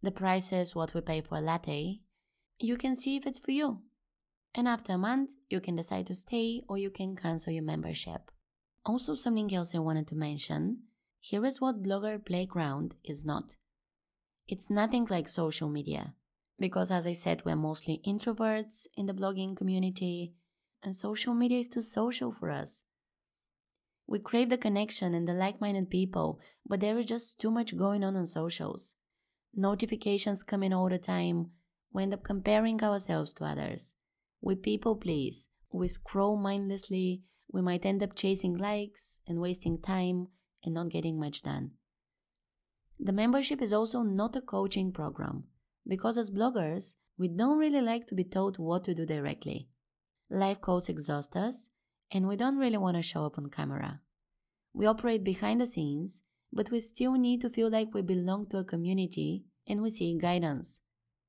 The 0.00 0.12
price 0.12 0.52
is 0.52 0.76
what 0.76 0.94
we 0.94 1.00
pay 1.00 1.22
for 1.22 1.38
a 1.38 1.40
latte. 1.40 2.02
You 2.60 2.76
can 2.76 2.94
see 2.94 3.16
if 3.16 3.26
it's 3.26 3.40
for 3.40 3.50
you. 3.50 3.80
And 4.54 4.68
after 4.68 4.92
a 4.92 4.98
month, 4.98 5.32
you 5.48 5.60
can 5.60 5.76
decide 5.76 6.06
to 6.08 6.14
stay 6.14 6.62
or 6.68 6.76
you 6.76 6.90
can 6.90 7.16
cancel 7.16 7.52
your 7.52 7.62
membership. 7.62 8.30
Also, 8.84 9.14
something 9.14 9.54
else 9.54 9.74
I 9.74 9.78
wanted 9.78 10.06
to 10.08 10.14
mention 10.14 10.82
here 11.20 11.44
is 11.44 11.60
what 11.60 11.82
Blogger 11.82 12.22
Playground 12.22 12.96
is 13.04 13.24
not. 13.24 13.56
It's 14.48 14.68
nothing 14.68 15.06
like 15.08 15.28
social 15.28 15.68
media, 15.68 16.14
because 16.58 16.90
as 16.90 17.06
I 17.06 17.12
said, 17.12 17.44
we're 17.44 17.54
mostly 17.54 18.02
introverts 18.04 18.88
in 18.96 19.06
the 19.06 19.14
blogging 19.14 19.56
community, 19.56 20.34
and 20.82 20.96
social 20.96 21.32
media 21.32 21.60
is 21.60 21.68
too 21.68 21.80
social 21.80 22.32
for 22.32 22.50
us. 22.50 22.82
We 24.08 24.18
crave 24.18 24.50
the 24.50 24.58
connection 24.58 25.14
and 25.14 25.28
the 25.28 25.32
like 25.32 25.60
minded 25.60 25.90
people, 25.90 26.40
but 26.66 26.80
there 26.80 26.98
is 26.98 27.06
just 27.06 27.38
too 27.38 27.52
much 27.52 27.76
going 27.76 28.02
on 28.02 28.16
on 28.16 28.26
socials. 28.26 28.96
Notifications 29.54 30.42
coming 30.42 30.72
all 30.72 30.88
the 30.88 30.98
time. 30.98 31.52
We 31.92 32.02
end 32.02 32.14
up 32.14 32.24
comparing 32.24 32.82
ourselves 32.82 33.32
to 33.34 33.44
others. 33.44 33.94
We 34.42 34.56
people 34.56 34.96
please. 34.96 35.48
We 35.72 35.88
scroll 35.88 36.36
mindlessly. 36.36 37.22
We 37.50 37.62
might 37.62 37.86
end 37.86 38.02
up 38.02 38.16
chasing 38.16 38.54
likes 38.54 39.20
and 39.26 39.40
wasting 39.40 39.80
time 39.80 40.28
and 40.64 40.74
not 40.74 40.90
getting 40.90 41.18
much 41.18 41.42
done. 41.42 41.72
The 42.98 43.12
membership 43.12 43.62
is 43.62 43.72
also 43.72 44.02
not 44.02 44.36
a 44.36 44.40
coaching 44.40 44.92
program 44.92 45.44
because 45.86 46.18
as 46.18 46.30
bloggers, 46.30 46.96
we 47.16 47.28
don't 47.28 47.58
really 47.58 47.80
like 47.80 48.06
to 48.08 48.14
be 48.14 48.24
told 48.24 48.58
what 48.58 48.84
to 48.84 48.94
do 48.94 49.06
directly. 49.06 49.68
Life 50.28 50.60
codes 50.60 50.88
exhaust 50.88 51.36
us 51.36 51.70
and 52.10 52.26
we 52.26 52.36
don't 52.36 52.58
really 52.58 52.78
want 52.78 52.96
to 52.96 53.02
show 53.02 53.24
up 53.24 53.38
on 53.38 53.48
camera. 53.48 54.00
We 54.72 54.86
operate 54.86 55.22
behind 55.22 55.60
the 55.60 55.66
scenes, 55.66 56.22
but 56.52 56.70
we 56.70 56.80
still 56.80 57.12
need 57.12 57.40
to 57.42 57.50
feel 57.50 57.70
like 57.70 57.94
we 57.94 58.02
belong 58.02 58.46
to 58.48 58.58
a 58.58 58.64
community 58.64 59.44
and 59.68 59.82
we 59.82 59.90
seek 59.90 60.20
guidance. 60.20 60.80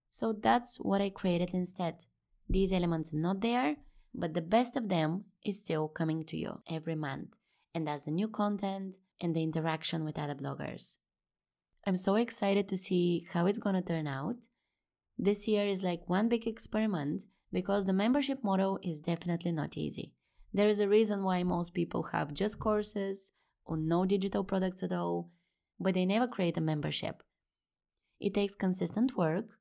So 0.09 0.33
that's 0.33 0.77
what 0.77 1.01
I 1.01 1.09
created 1.09 1.51
instead. 1.53 2.05
These 2.49 2.73
elements 2.73 3.13
are 3.13 3.17
not 3.17 3.41
there, 3.41 3.77
but 4.13 4.33
the 4.33 4.41
best 4.41 4.75
of 4.75 4.89
them 4.89 5.25
is 5.45 5.59
still 5.59 5.87
coming 5.87 6.23
to 6.25 6.37
you 6.37 6.61
every 6.69 6.95
month, 6.95 7.29
and 7.73 7.87
that's 7.87 8.05
the 8.05 8.11
new 8.11 8.27
content 8.27 8.97
and 9.21 9.35
the 9.35 9.43
interaction 9.43 10.03
with 10.03 10.19
other 10.19 10.35
bloggers. 10.35 10.97
I'm 11.85 11.95
so 11.95 12.15
excited 12.15 12.67
to 12.69 12.77
see 12.77 13.25
how 13.33 13.45
it's 13.45 13.57
gonna 13.57 13.81
turn 13.81 14.07
out. 14.07 14.47
This 15.17 15.47
year 15.47 15.65
is 15.65 15.83
like 15.83 16.07
one 16.07 16.29
big 16.29 16.47
experiment 16.47 17.25
because 17.51 17.85
the 17.85 17.93
membership 17.93 18.43
model 18.43 18.79
is 18.81 18.99
definitely 18.99 19.51
not 19.51 19.77
easy. 19.77 20.13
There 20.53 20.67
is 20.67 20.79
a 20.79 20.87
reason 20.87 21.23
why 21.23 21.43
most 21.43 21.73
people 21.73 22.03
have 22.11 22.33
just 22.33 22.59
courses 22.59 23.31
or 23.65 23.77
no 23.77 24.05
digital 24.05 24.43
products 24.43 24.83
at 24.83 24.91
all, 24.91 25.29
but 25.79 25.93
they 25.93 26.05
never 26.05 26.27
create 26.27 26.57
a 26.57 26.61
membership. 26.61 27.23
It 28.19 28.33
takes 28.33 28.55
consistent 28.55 29.17
work, 29.17 29.57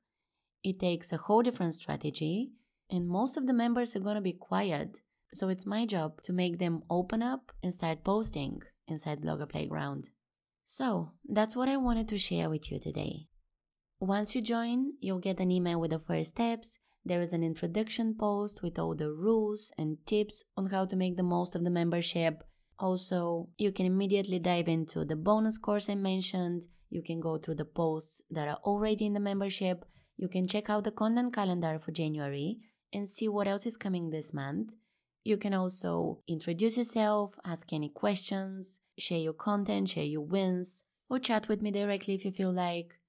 it 0.63 0.79
takes 0.79 1.11
a 1.11 1.17
whole 1.17 1.41
different 1.41 1.73
strategy, 1.73 2.51
and 2.89 3.07
most 3.07 3.37
of 3.37 3.47
the 3.47 3.53
members 3.53 3.95
are 3.95 3.99
gonna 3.99 4.21
be 4.21 4.33
quiet. 4.33 4.99
So 5.33 5.49
it's 5.49 5.65
my 5.65 5.85
job 5.85 6.21
to 6.23 6.33
make 6.33 6.59
them 6.59 6.83
open 6.89 7.23
up 7.23 7.51
and 7.63 7.73
start 7.73 8.03
posting 8.03 8.61
inside 8.87 9.21
Blogger 9.21 9.49
Playground. 9.49 10.09
So, 10.65 11.11
that's 11.27 11.55
what 11.55 11.69
I 11.69 11.77
wanted 11.77 12.07
to 12.09 12.17
share 12.17 12.49
with 12.49 12.71
you 12.71 12.79
today. 12.79 13.27
Once 13.99 14.35
you 14.35 14.41
join, 14.41 14.93
you'll 14.99 15.19
get 15.19 15.39
an 15.39 15.51
email 15.51 15.79
with 15.79 15.91
the 15.91 15.99
first 15.99 16.31
steps. 16.31 16.79
There 17.05 17.21
is 17.21 17.33
an 17.33 17.43
introduction 17.43 18.15
post 18.15 18.61
with 18.63 18.79
all 18.79 18.95
the 18.95 19.11
rules 19.11 19.71
and 19.77 19.97
tips 20.05 20.43
on 20.55 20.67
how 20.67 20.85
to 20.85 20.95
make 20.95 21.17
the 21.17 21.23
most 21.23 21.55
of 21.55 21.63
the 21.63 21.69
membership. 21.69 22.43
Also, 22.79 23.49
you 23.57 23.71
can 23.71 23.85
immediately 23.85 24.39
dive 24.39 24.67
into 24.67 25.05
the 25.05 25.15
bonus 25.15 25.57
course 25.57 25.89
I 25.89 25.95
mentioned. 25.95 26.67
You 26.89 27.01
can 27.01 27.19
go 27.19 27.37
through 27.37 27.55
the 27.55 27.65
posts 27.65 28.21
that 28.29 28.47
are 28.47 28.59
already 28.63 29.05
in 29.05 29.13
the 29.13 29.19
membership. 29.19 29.85
You 30.17 30.27
can 30.27 30.47
check 30.47 30.69
out 30.69 30.83
the 30.83 30.91
content 30.91 31.33
calendar 31.33 31.79
for 31.79 31.91
January 31.91 32.59
and 32.93 33.07
see 33.07 33.27
what 33.27 33.47
else 33.47 33.65
is 33.65 33.77
coming 33.77 34.09
this 34.09 34.33
month. 34.33 34.71
You 35.23 35.37
can 35.37 35.53
also 35.53 36.19
introduce 36.27 36.77
yourself, 36.77 37.39
ask 37.45 37.71
any 37.71 37.89
questions, 37.89 38.81
share 38.99 39.19
your 39.19 39.33
content, 39.33 39.89
share 39.89 40.03
your 40.03 40.21
wins, 40.21 40.83
or 41.09 41.19
chat 41.19 41.47
with 41.47 41.61
me 41.61 41.71
directly 41.71 42.13
if 42.13 42.25
you 42.25 42.31
feel 42.31 42.51
like. 42.51 42.99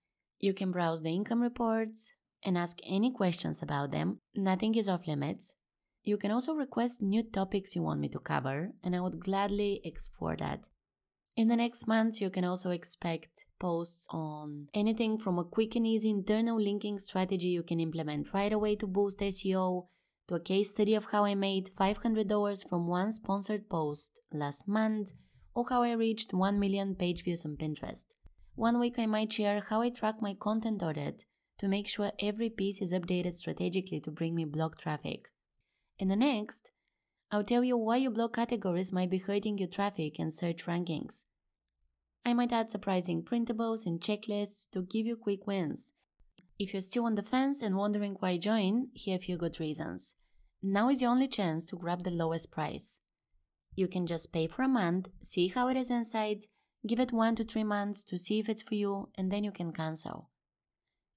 You 0.41 0.55
can 0.55 0.71
browse 0.71 1.03
the 1.03 1.15
income 1.15 1.43
reports 1.43 2.13
and 2.45 2.57
ask 2.57 2.79
any 2.87 3.11
questions 3.11 3.63
about 3.63 3.91
them. 3.91 4.19
Nothing 4.35 4.75
is 4.75 4.89
off 4.89 5.07
limits. 5.07 5.55
You 6.03 6.19
can 6.19 6.31
also 6.31 6.55
request 6.55 7.01
new 7.03 7.23
topics 7.23 7.75
you 7.75 7.83
want 7.83 8.01
me 8.01 8.09
to 8.11 8.19
cover, 8.19 8.73
and 8.83 8.95
I 8.95 9.01
would 9.01 9.21
gladly 9.21 9.81
explore 9.85 10.37
that. 10.37 10.69
In 11.37 11.49
the 11.49 11.57
next 11.57 11.89
month, 11.89 12.21
you 12.21 12.31
can 12.31 12.45
also 12.45 12.71
expect 12.71 13.45
posts 13.59 14.07
on 14.11 14.69
anything 14.73 15.19
from 15.19 15.37
a 15.37 15.45
quick 15.45 15.75
and 15.75 15.85
easy 15.85 16.11
internal 16.11 16.61
linking 16.61 16.97
strategy 16.97 17.49
you 17.49 17.65
can 17.65 17.81
implement 17.81 18.33
right 18.33 18.53
away 18.53 18.77
to 18.77 18.87
boost 18.87 19.19
SEO 19.19 19.87
to 20.29 20.35
a 20.37 20.41
case 20.41 20.71
study 20.71 20.95
of 20.95 21.07
how 21.07 21.25
I 21.25 21.35
made 21.35 21.71
$500 21.79 22.69
from 22.69 22.87
one 22.87 23.11
sponsored 23.11 23.69
post 23.69 24.21
last 24.33 24.69
month, 24.69 25.11
or 25.55 25.65
how 25.69 25.83
I 25.83 25.93
reached 25.93 26.33
1 26.33 26.59
million 26.61 26.95
page 26.95 27.25
views 27.25 27.45
on 27.45 27.57
Pinterest. 27.57 28.07
One 28.55 28.79
week 28.79 29.01
I 29.01 29.07
might 29.07 29.33
share 29.33 29.61
how 29.61 29.83
I 29.83 29.91
track 29.91 30.23
my 30.23 30.35
content 30.35 30.85
audit 30.85 31.25
to 31.59 31.67
make 31.67 31.89
sure 31.89 32.13
every 32.21 32.49
piece 32.49 32.81
is 32.81 32.93
updated 32.93 33.35
strategically 33.35 34.01
to 34.01 34.13
bring 34.13 34.37
me 34.37 34.45
blog 34.45 34.77
traffic. 34.77 35.31
In 35.99 36.09
the 36.09 36.17
next, 36.17 36.71
I'll 37.31 37.45
tell 37.45 37.65
you 37.65 37.77
why 37.77 37.97
your 37.97 38.13
blog 38.13 38.35
categories 38.35 38.93
might 38.93 39.11
be 39.11 39.19
hurting 39.19 39.59
your 39.59 39.69
traffic 39.69 40.19
and 40.19 40.33
search 40.33 40.67
rankings. 40.67 41.25
I 42.25 42.33
might 42.35 42.53
add 42.53 42.71
surprising 42.71 43.23
printables 43.23 43.87
and 43.87 44.01
checklists 44.01 44.71
to 44.71 44.83
give 44.83 45.07
you 45.07 45.17
quick 45.17 45.47
wins 45.47 45.93
if 46.59 46.73
you're 46.73 46.83
still 46.83 47.05
on 47.05 47.17
the 47.17 47.23
fence 47.23 47.63
and 47.63 47.77
wondering 47.77 48.17
why 48.21 48.37
join, 48.37 48.89
here 48.95 49.17
are 49.17 49.19
a 49.19 49.21
few 49.21 49.37
good 49.37 49.59
reasons. 49.59 50.15
Now 50.63 50.89
is 50.89 51.03
your 51.03 51.11
only 51.11 51.29
chance 51.29 51.65
to 51.67 51.77
grab 51.77 52.05
the 52.05 52.11
lowest 52.11 52.53
price. 52.53 53.01
You 53.75 53.89
can 53.89 54.07
just 54.07 54.33
pay 54.33 54.47
for 54.47 54.63
a 54.63 54.69
month, 54.69 55.09
see 55.21 55.49
how 55.49 55.69
it 55.69 55.77
is 55.77 55.91
inside, 55.91 56.47
give 56.87 57.01
it 57.01 57.13
one 57.13 57.35
to 57.37 57.45
three 57.45 57.65
months 57.65 58.05
to 58.05 58.19
see 58.19 58.39
if 58.39 58.49
it's 58.49 58.63
for 58.63 58.77
you, 58.77 59.09
and 59.19 59.33
then 59.33 59.43
you 59.43 59.51
can 59.51 59.73
cancel. 59.73 60.31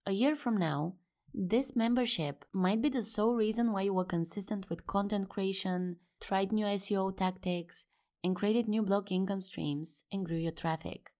A 0.07 0.11
year 0.11 0.35
from 0.35 0.57
now, 0.57 0.95
this 1.39 1.75
membership 1.75 2.43
might 2.51 2.81
be 2.81 2.89
the 2.89 3.03
sole 3.03 3.35
reason 3.35 3.71
why 3.71 3.83
you 3.83 3.93
were 3.93 4.05
consistent 4.05 4.69
with 4.69 4.87
content 4.87 5.29
creation, 5.29 5.97
tried 6.19 6.51
new 6.51 6.65
SEO 6.65 7.15
tactics, 7.15 7.85
and 8.23 8.35
created 8.35 8.67
new 8.67 8.81
blog 8.81 9.11
income 9.11 9.41
streams 9.41 10.03
and 10.11 10.25
grew 10.25 10.37
your 10.37 10.51
traffic. 10.51 11.11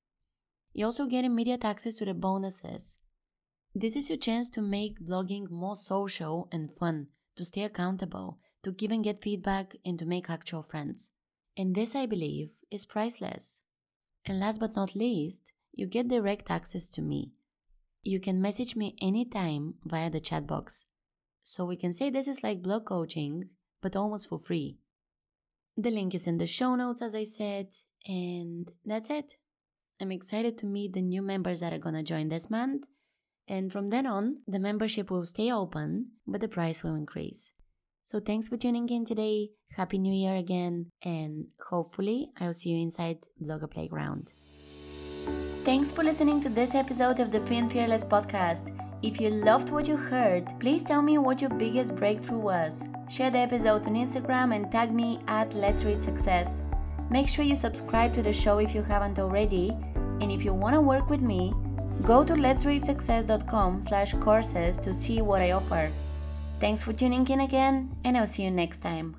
You 0.74 0.86
also 0.86 1.06
get 1.06 1.24
immediate 1.24 1.64
access 1.64 1.96
to 1.96 2.06
the 2.06 2.14
bonuses 2.14 2.98
this 3.80 3.96
is 3.96 4.10
your 4.10 4.18
chance 4.18 4.50
to 4.52 4.62
make 4.62 5.00
blogging 5.00 5.52
more 5.52 5.76
social 5.76 6.48
and 6.52 6.72
fun, 6.72 7.10
to 7.36 7.46
stay 7.46 7.62
accountable, 7.62 8.40
to 8.64 8.72
give 8.72 8.92
and 8.92 9.04
get 9.04 9.22
feedback, 9.22 9.76
and 9.86 10.00
to 10.00 10.06
make 10.06 10.32
actual 10.32 10.64
friends. 10.64 11.12
And 11.56 11.76
this, 11.76 11.96
I 11.96 12.08
believe, 12.08 12.50
is 12.72 12.86
priceless. 12.86 13.62
And 14.26 14.40
last 14.40 14.60
but 14.60 14.76
not 14.76 14.96
least, 14.96 15.44
you 15.74 15.86
get 15.86 16.08
direct 16.08 16.50
access 16.50 16.90
to 16.90 17.04
me. 17.04 17.34
You 18.08 18.22
can 18.22 18.42
message 18.42 18.78
me 18.78 18.96
anytime 19.02 19.74
via 19.84 20.10
the 20.10 20.22
chat 20.22 20.48
box. 20.48 20.86
So 21.44 21.66
we 21.66 21.76
can 21.76 21.92
say 21.92 22.10
this 22.10 22.30
is 22.30 22.42
like 22.42 22.62
blog 22.62 22.86
coaching, 22.86 23.50
but 23.82 23.98
almost 23.98 24.30
for 24.30 24.40
free. 24.40 24.78
The 25.76 25.92
link 25.92 26.16
is 26.16 26.26
in 26.26 26.38
the 26.38 26.48
show 26.48 26.76
notes, 26.76 27.02
as 27.02 27.14
I 27.14 27.26
said, 27.26 27.68
and 28.08 28.72
that's 28.86 29.10
it. 29.10 29.34
I'm 30.00 30.14
excited 30.14 30.58
to 30.60 30.66
meet 30.66 30.94
the 30.94 31.02
new 31.02 31.22
members 31.22 31.60
that 31.60 31.74
are 31.74 31.80
gonna 31.80 32.02
join 32.02 32.30
this 32.30 32.50
month. 32.50 32.86
And 33.46 33.74
from 33.74 33.90
then 33.90 34.08
on, 34.08 34.38
the 34.48 34.60
membership 34.60 35.12
will 35.12 35.26
stay 35.26 35.52
open, 35.52 36.12
but 36.26 36.40
the 36.40 36.48
price 36.48 36.84
will 36.84 36.96
increase. 36.96 37.52
So 38.06 38.22
thanks 38.22 38.48
for 38.48 38.56
tuning 38.56 38.88
in 38.88 39.04
today. 39.04 39.50
Happy 39.76 39.98
New 39.98 40.14
Year 40.14 40.38
again, 40.38 40.92
and 41.04 41.48
hopefully, 41.60 42.30
I'll 42.40 42.54
see 42.54 42.70
you 42.70 42.82
inside 42.82 43.18
Blogger 43.44 43.70
Playground. 43.70 44.32
Thanks 45.68 45.92
for 45.92 46.02
listening 46.02 46.40
to 46.44 46.48
this 46.48 46.76
episode 46.76 47.20
of 47.20 47.30
the 47.30 47.42
Free 47.42 47.58
and 47.58 47.70
Fearless 47.70 48.06
podcast. 48.06 48.72
If 49.04 49.20
you 49.20 49.30
loved 49.30 49.70
what 49.70 49.86
you 49.86 49.98
heard, 49.98 50.48
please 50.62 50.86
tell 50.86 51.02
me 51.02 51.18
what 51.18 51.42
your 51.42 51.50
biggest 51.50 51.94
breakthrough 51.94 52.38
was. 52.38 52.86
Share 53.10 53.30
the 53.30 53.40
episode 53.40 53.86
on 53.86 53.96
Instagram 53.96 54.56
and 54.56 54.72
tag 54.72 54.94
me 54.94 55.20
at 55.28 55.54
Let's 55.56 55.84
Reach 55.84 56.04
Success. 56.04 56.62
Make 57.10 57.28
sure 57.28 57.44
you 57.44 57.58
subscribe 57.58 58.14
to 58.14 58.24
the 58.24 58.32
show 58.32 58.60
if 58.60 58.74
you 58.74 58.82
haven't 58.82 59.20
already, 59.20 59.76
and 60.22 60.32
if 60.32 60.46
you 60.46 60.54
want 60.54 60.74
to 60.74 60.80
work 60.80 61.10
with 61.10 61.20
me, 61.20 61.54
go 62.06 62.24
to 62.24 62.34
letsreachsuccess.com 62.34 63.82
slash 63.82 64.14
courses 64.22 64.80
to 64.80 64.94
see 64.94 65.22
what 65.22 65.42
I 65.42 65.52
offer. 65.52 65.92
Thanks 66.62 66.82
for 66.82 66.94
tuning 66.94 67.28
in 67.28 67.42
again, 67.42 67.94
and 68.06 68.16
I'll 68.16 68.26
see 68.26 68.44
you 68.44 68.52
next 68.52 68.80
time. 68.80 69.16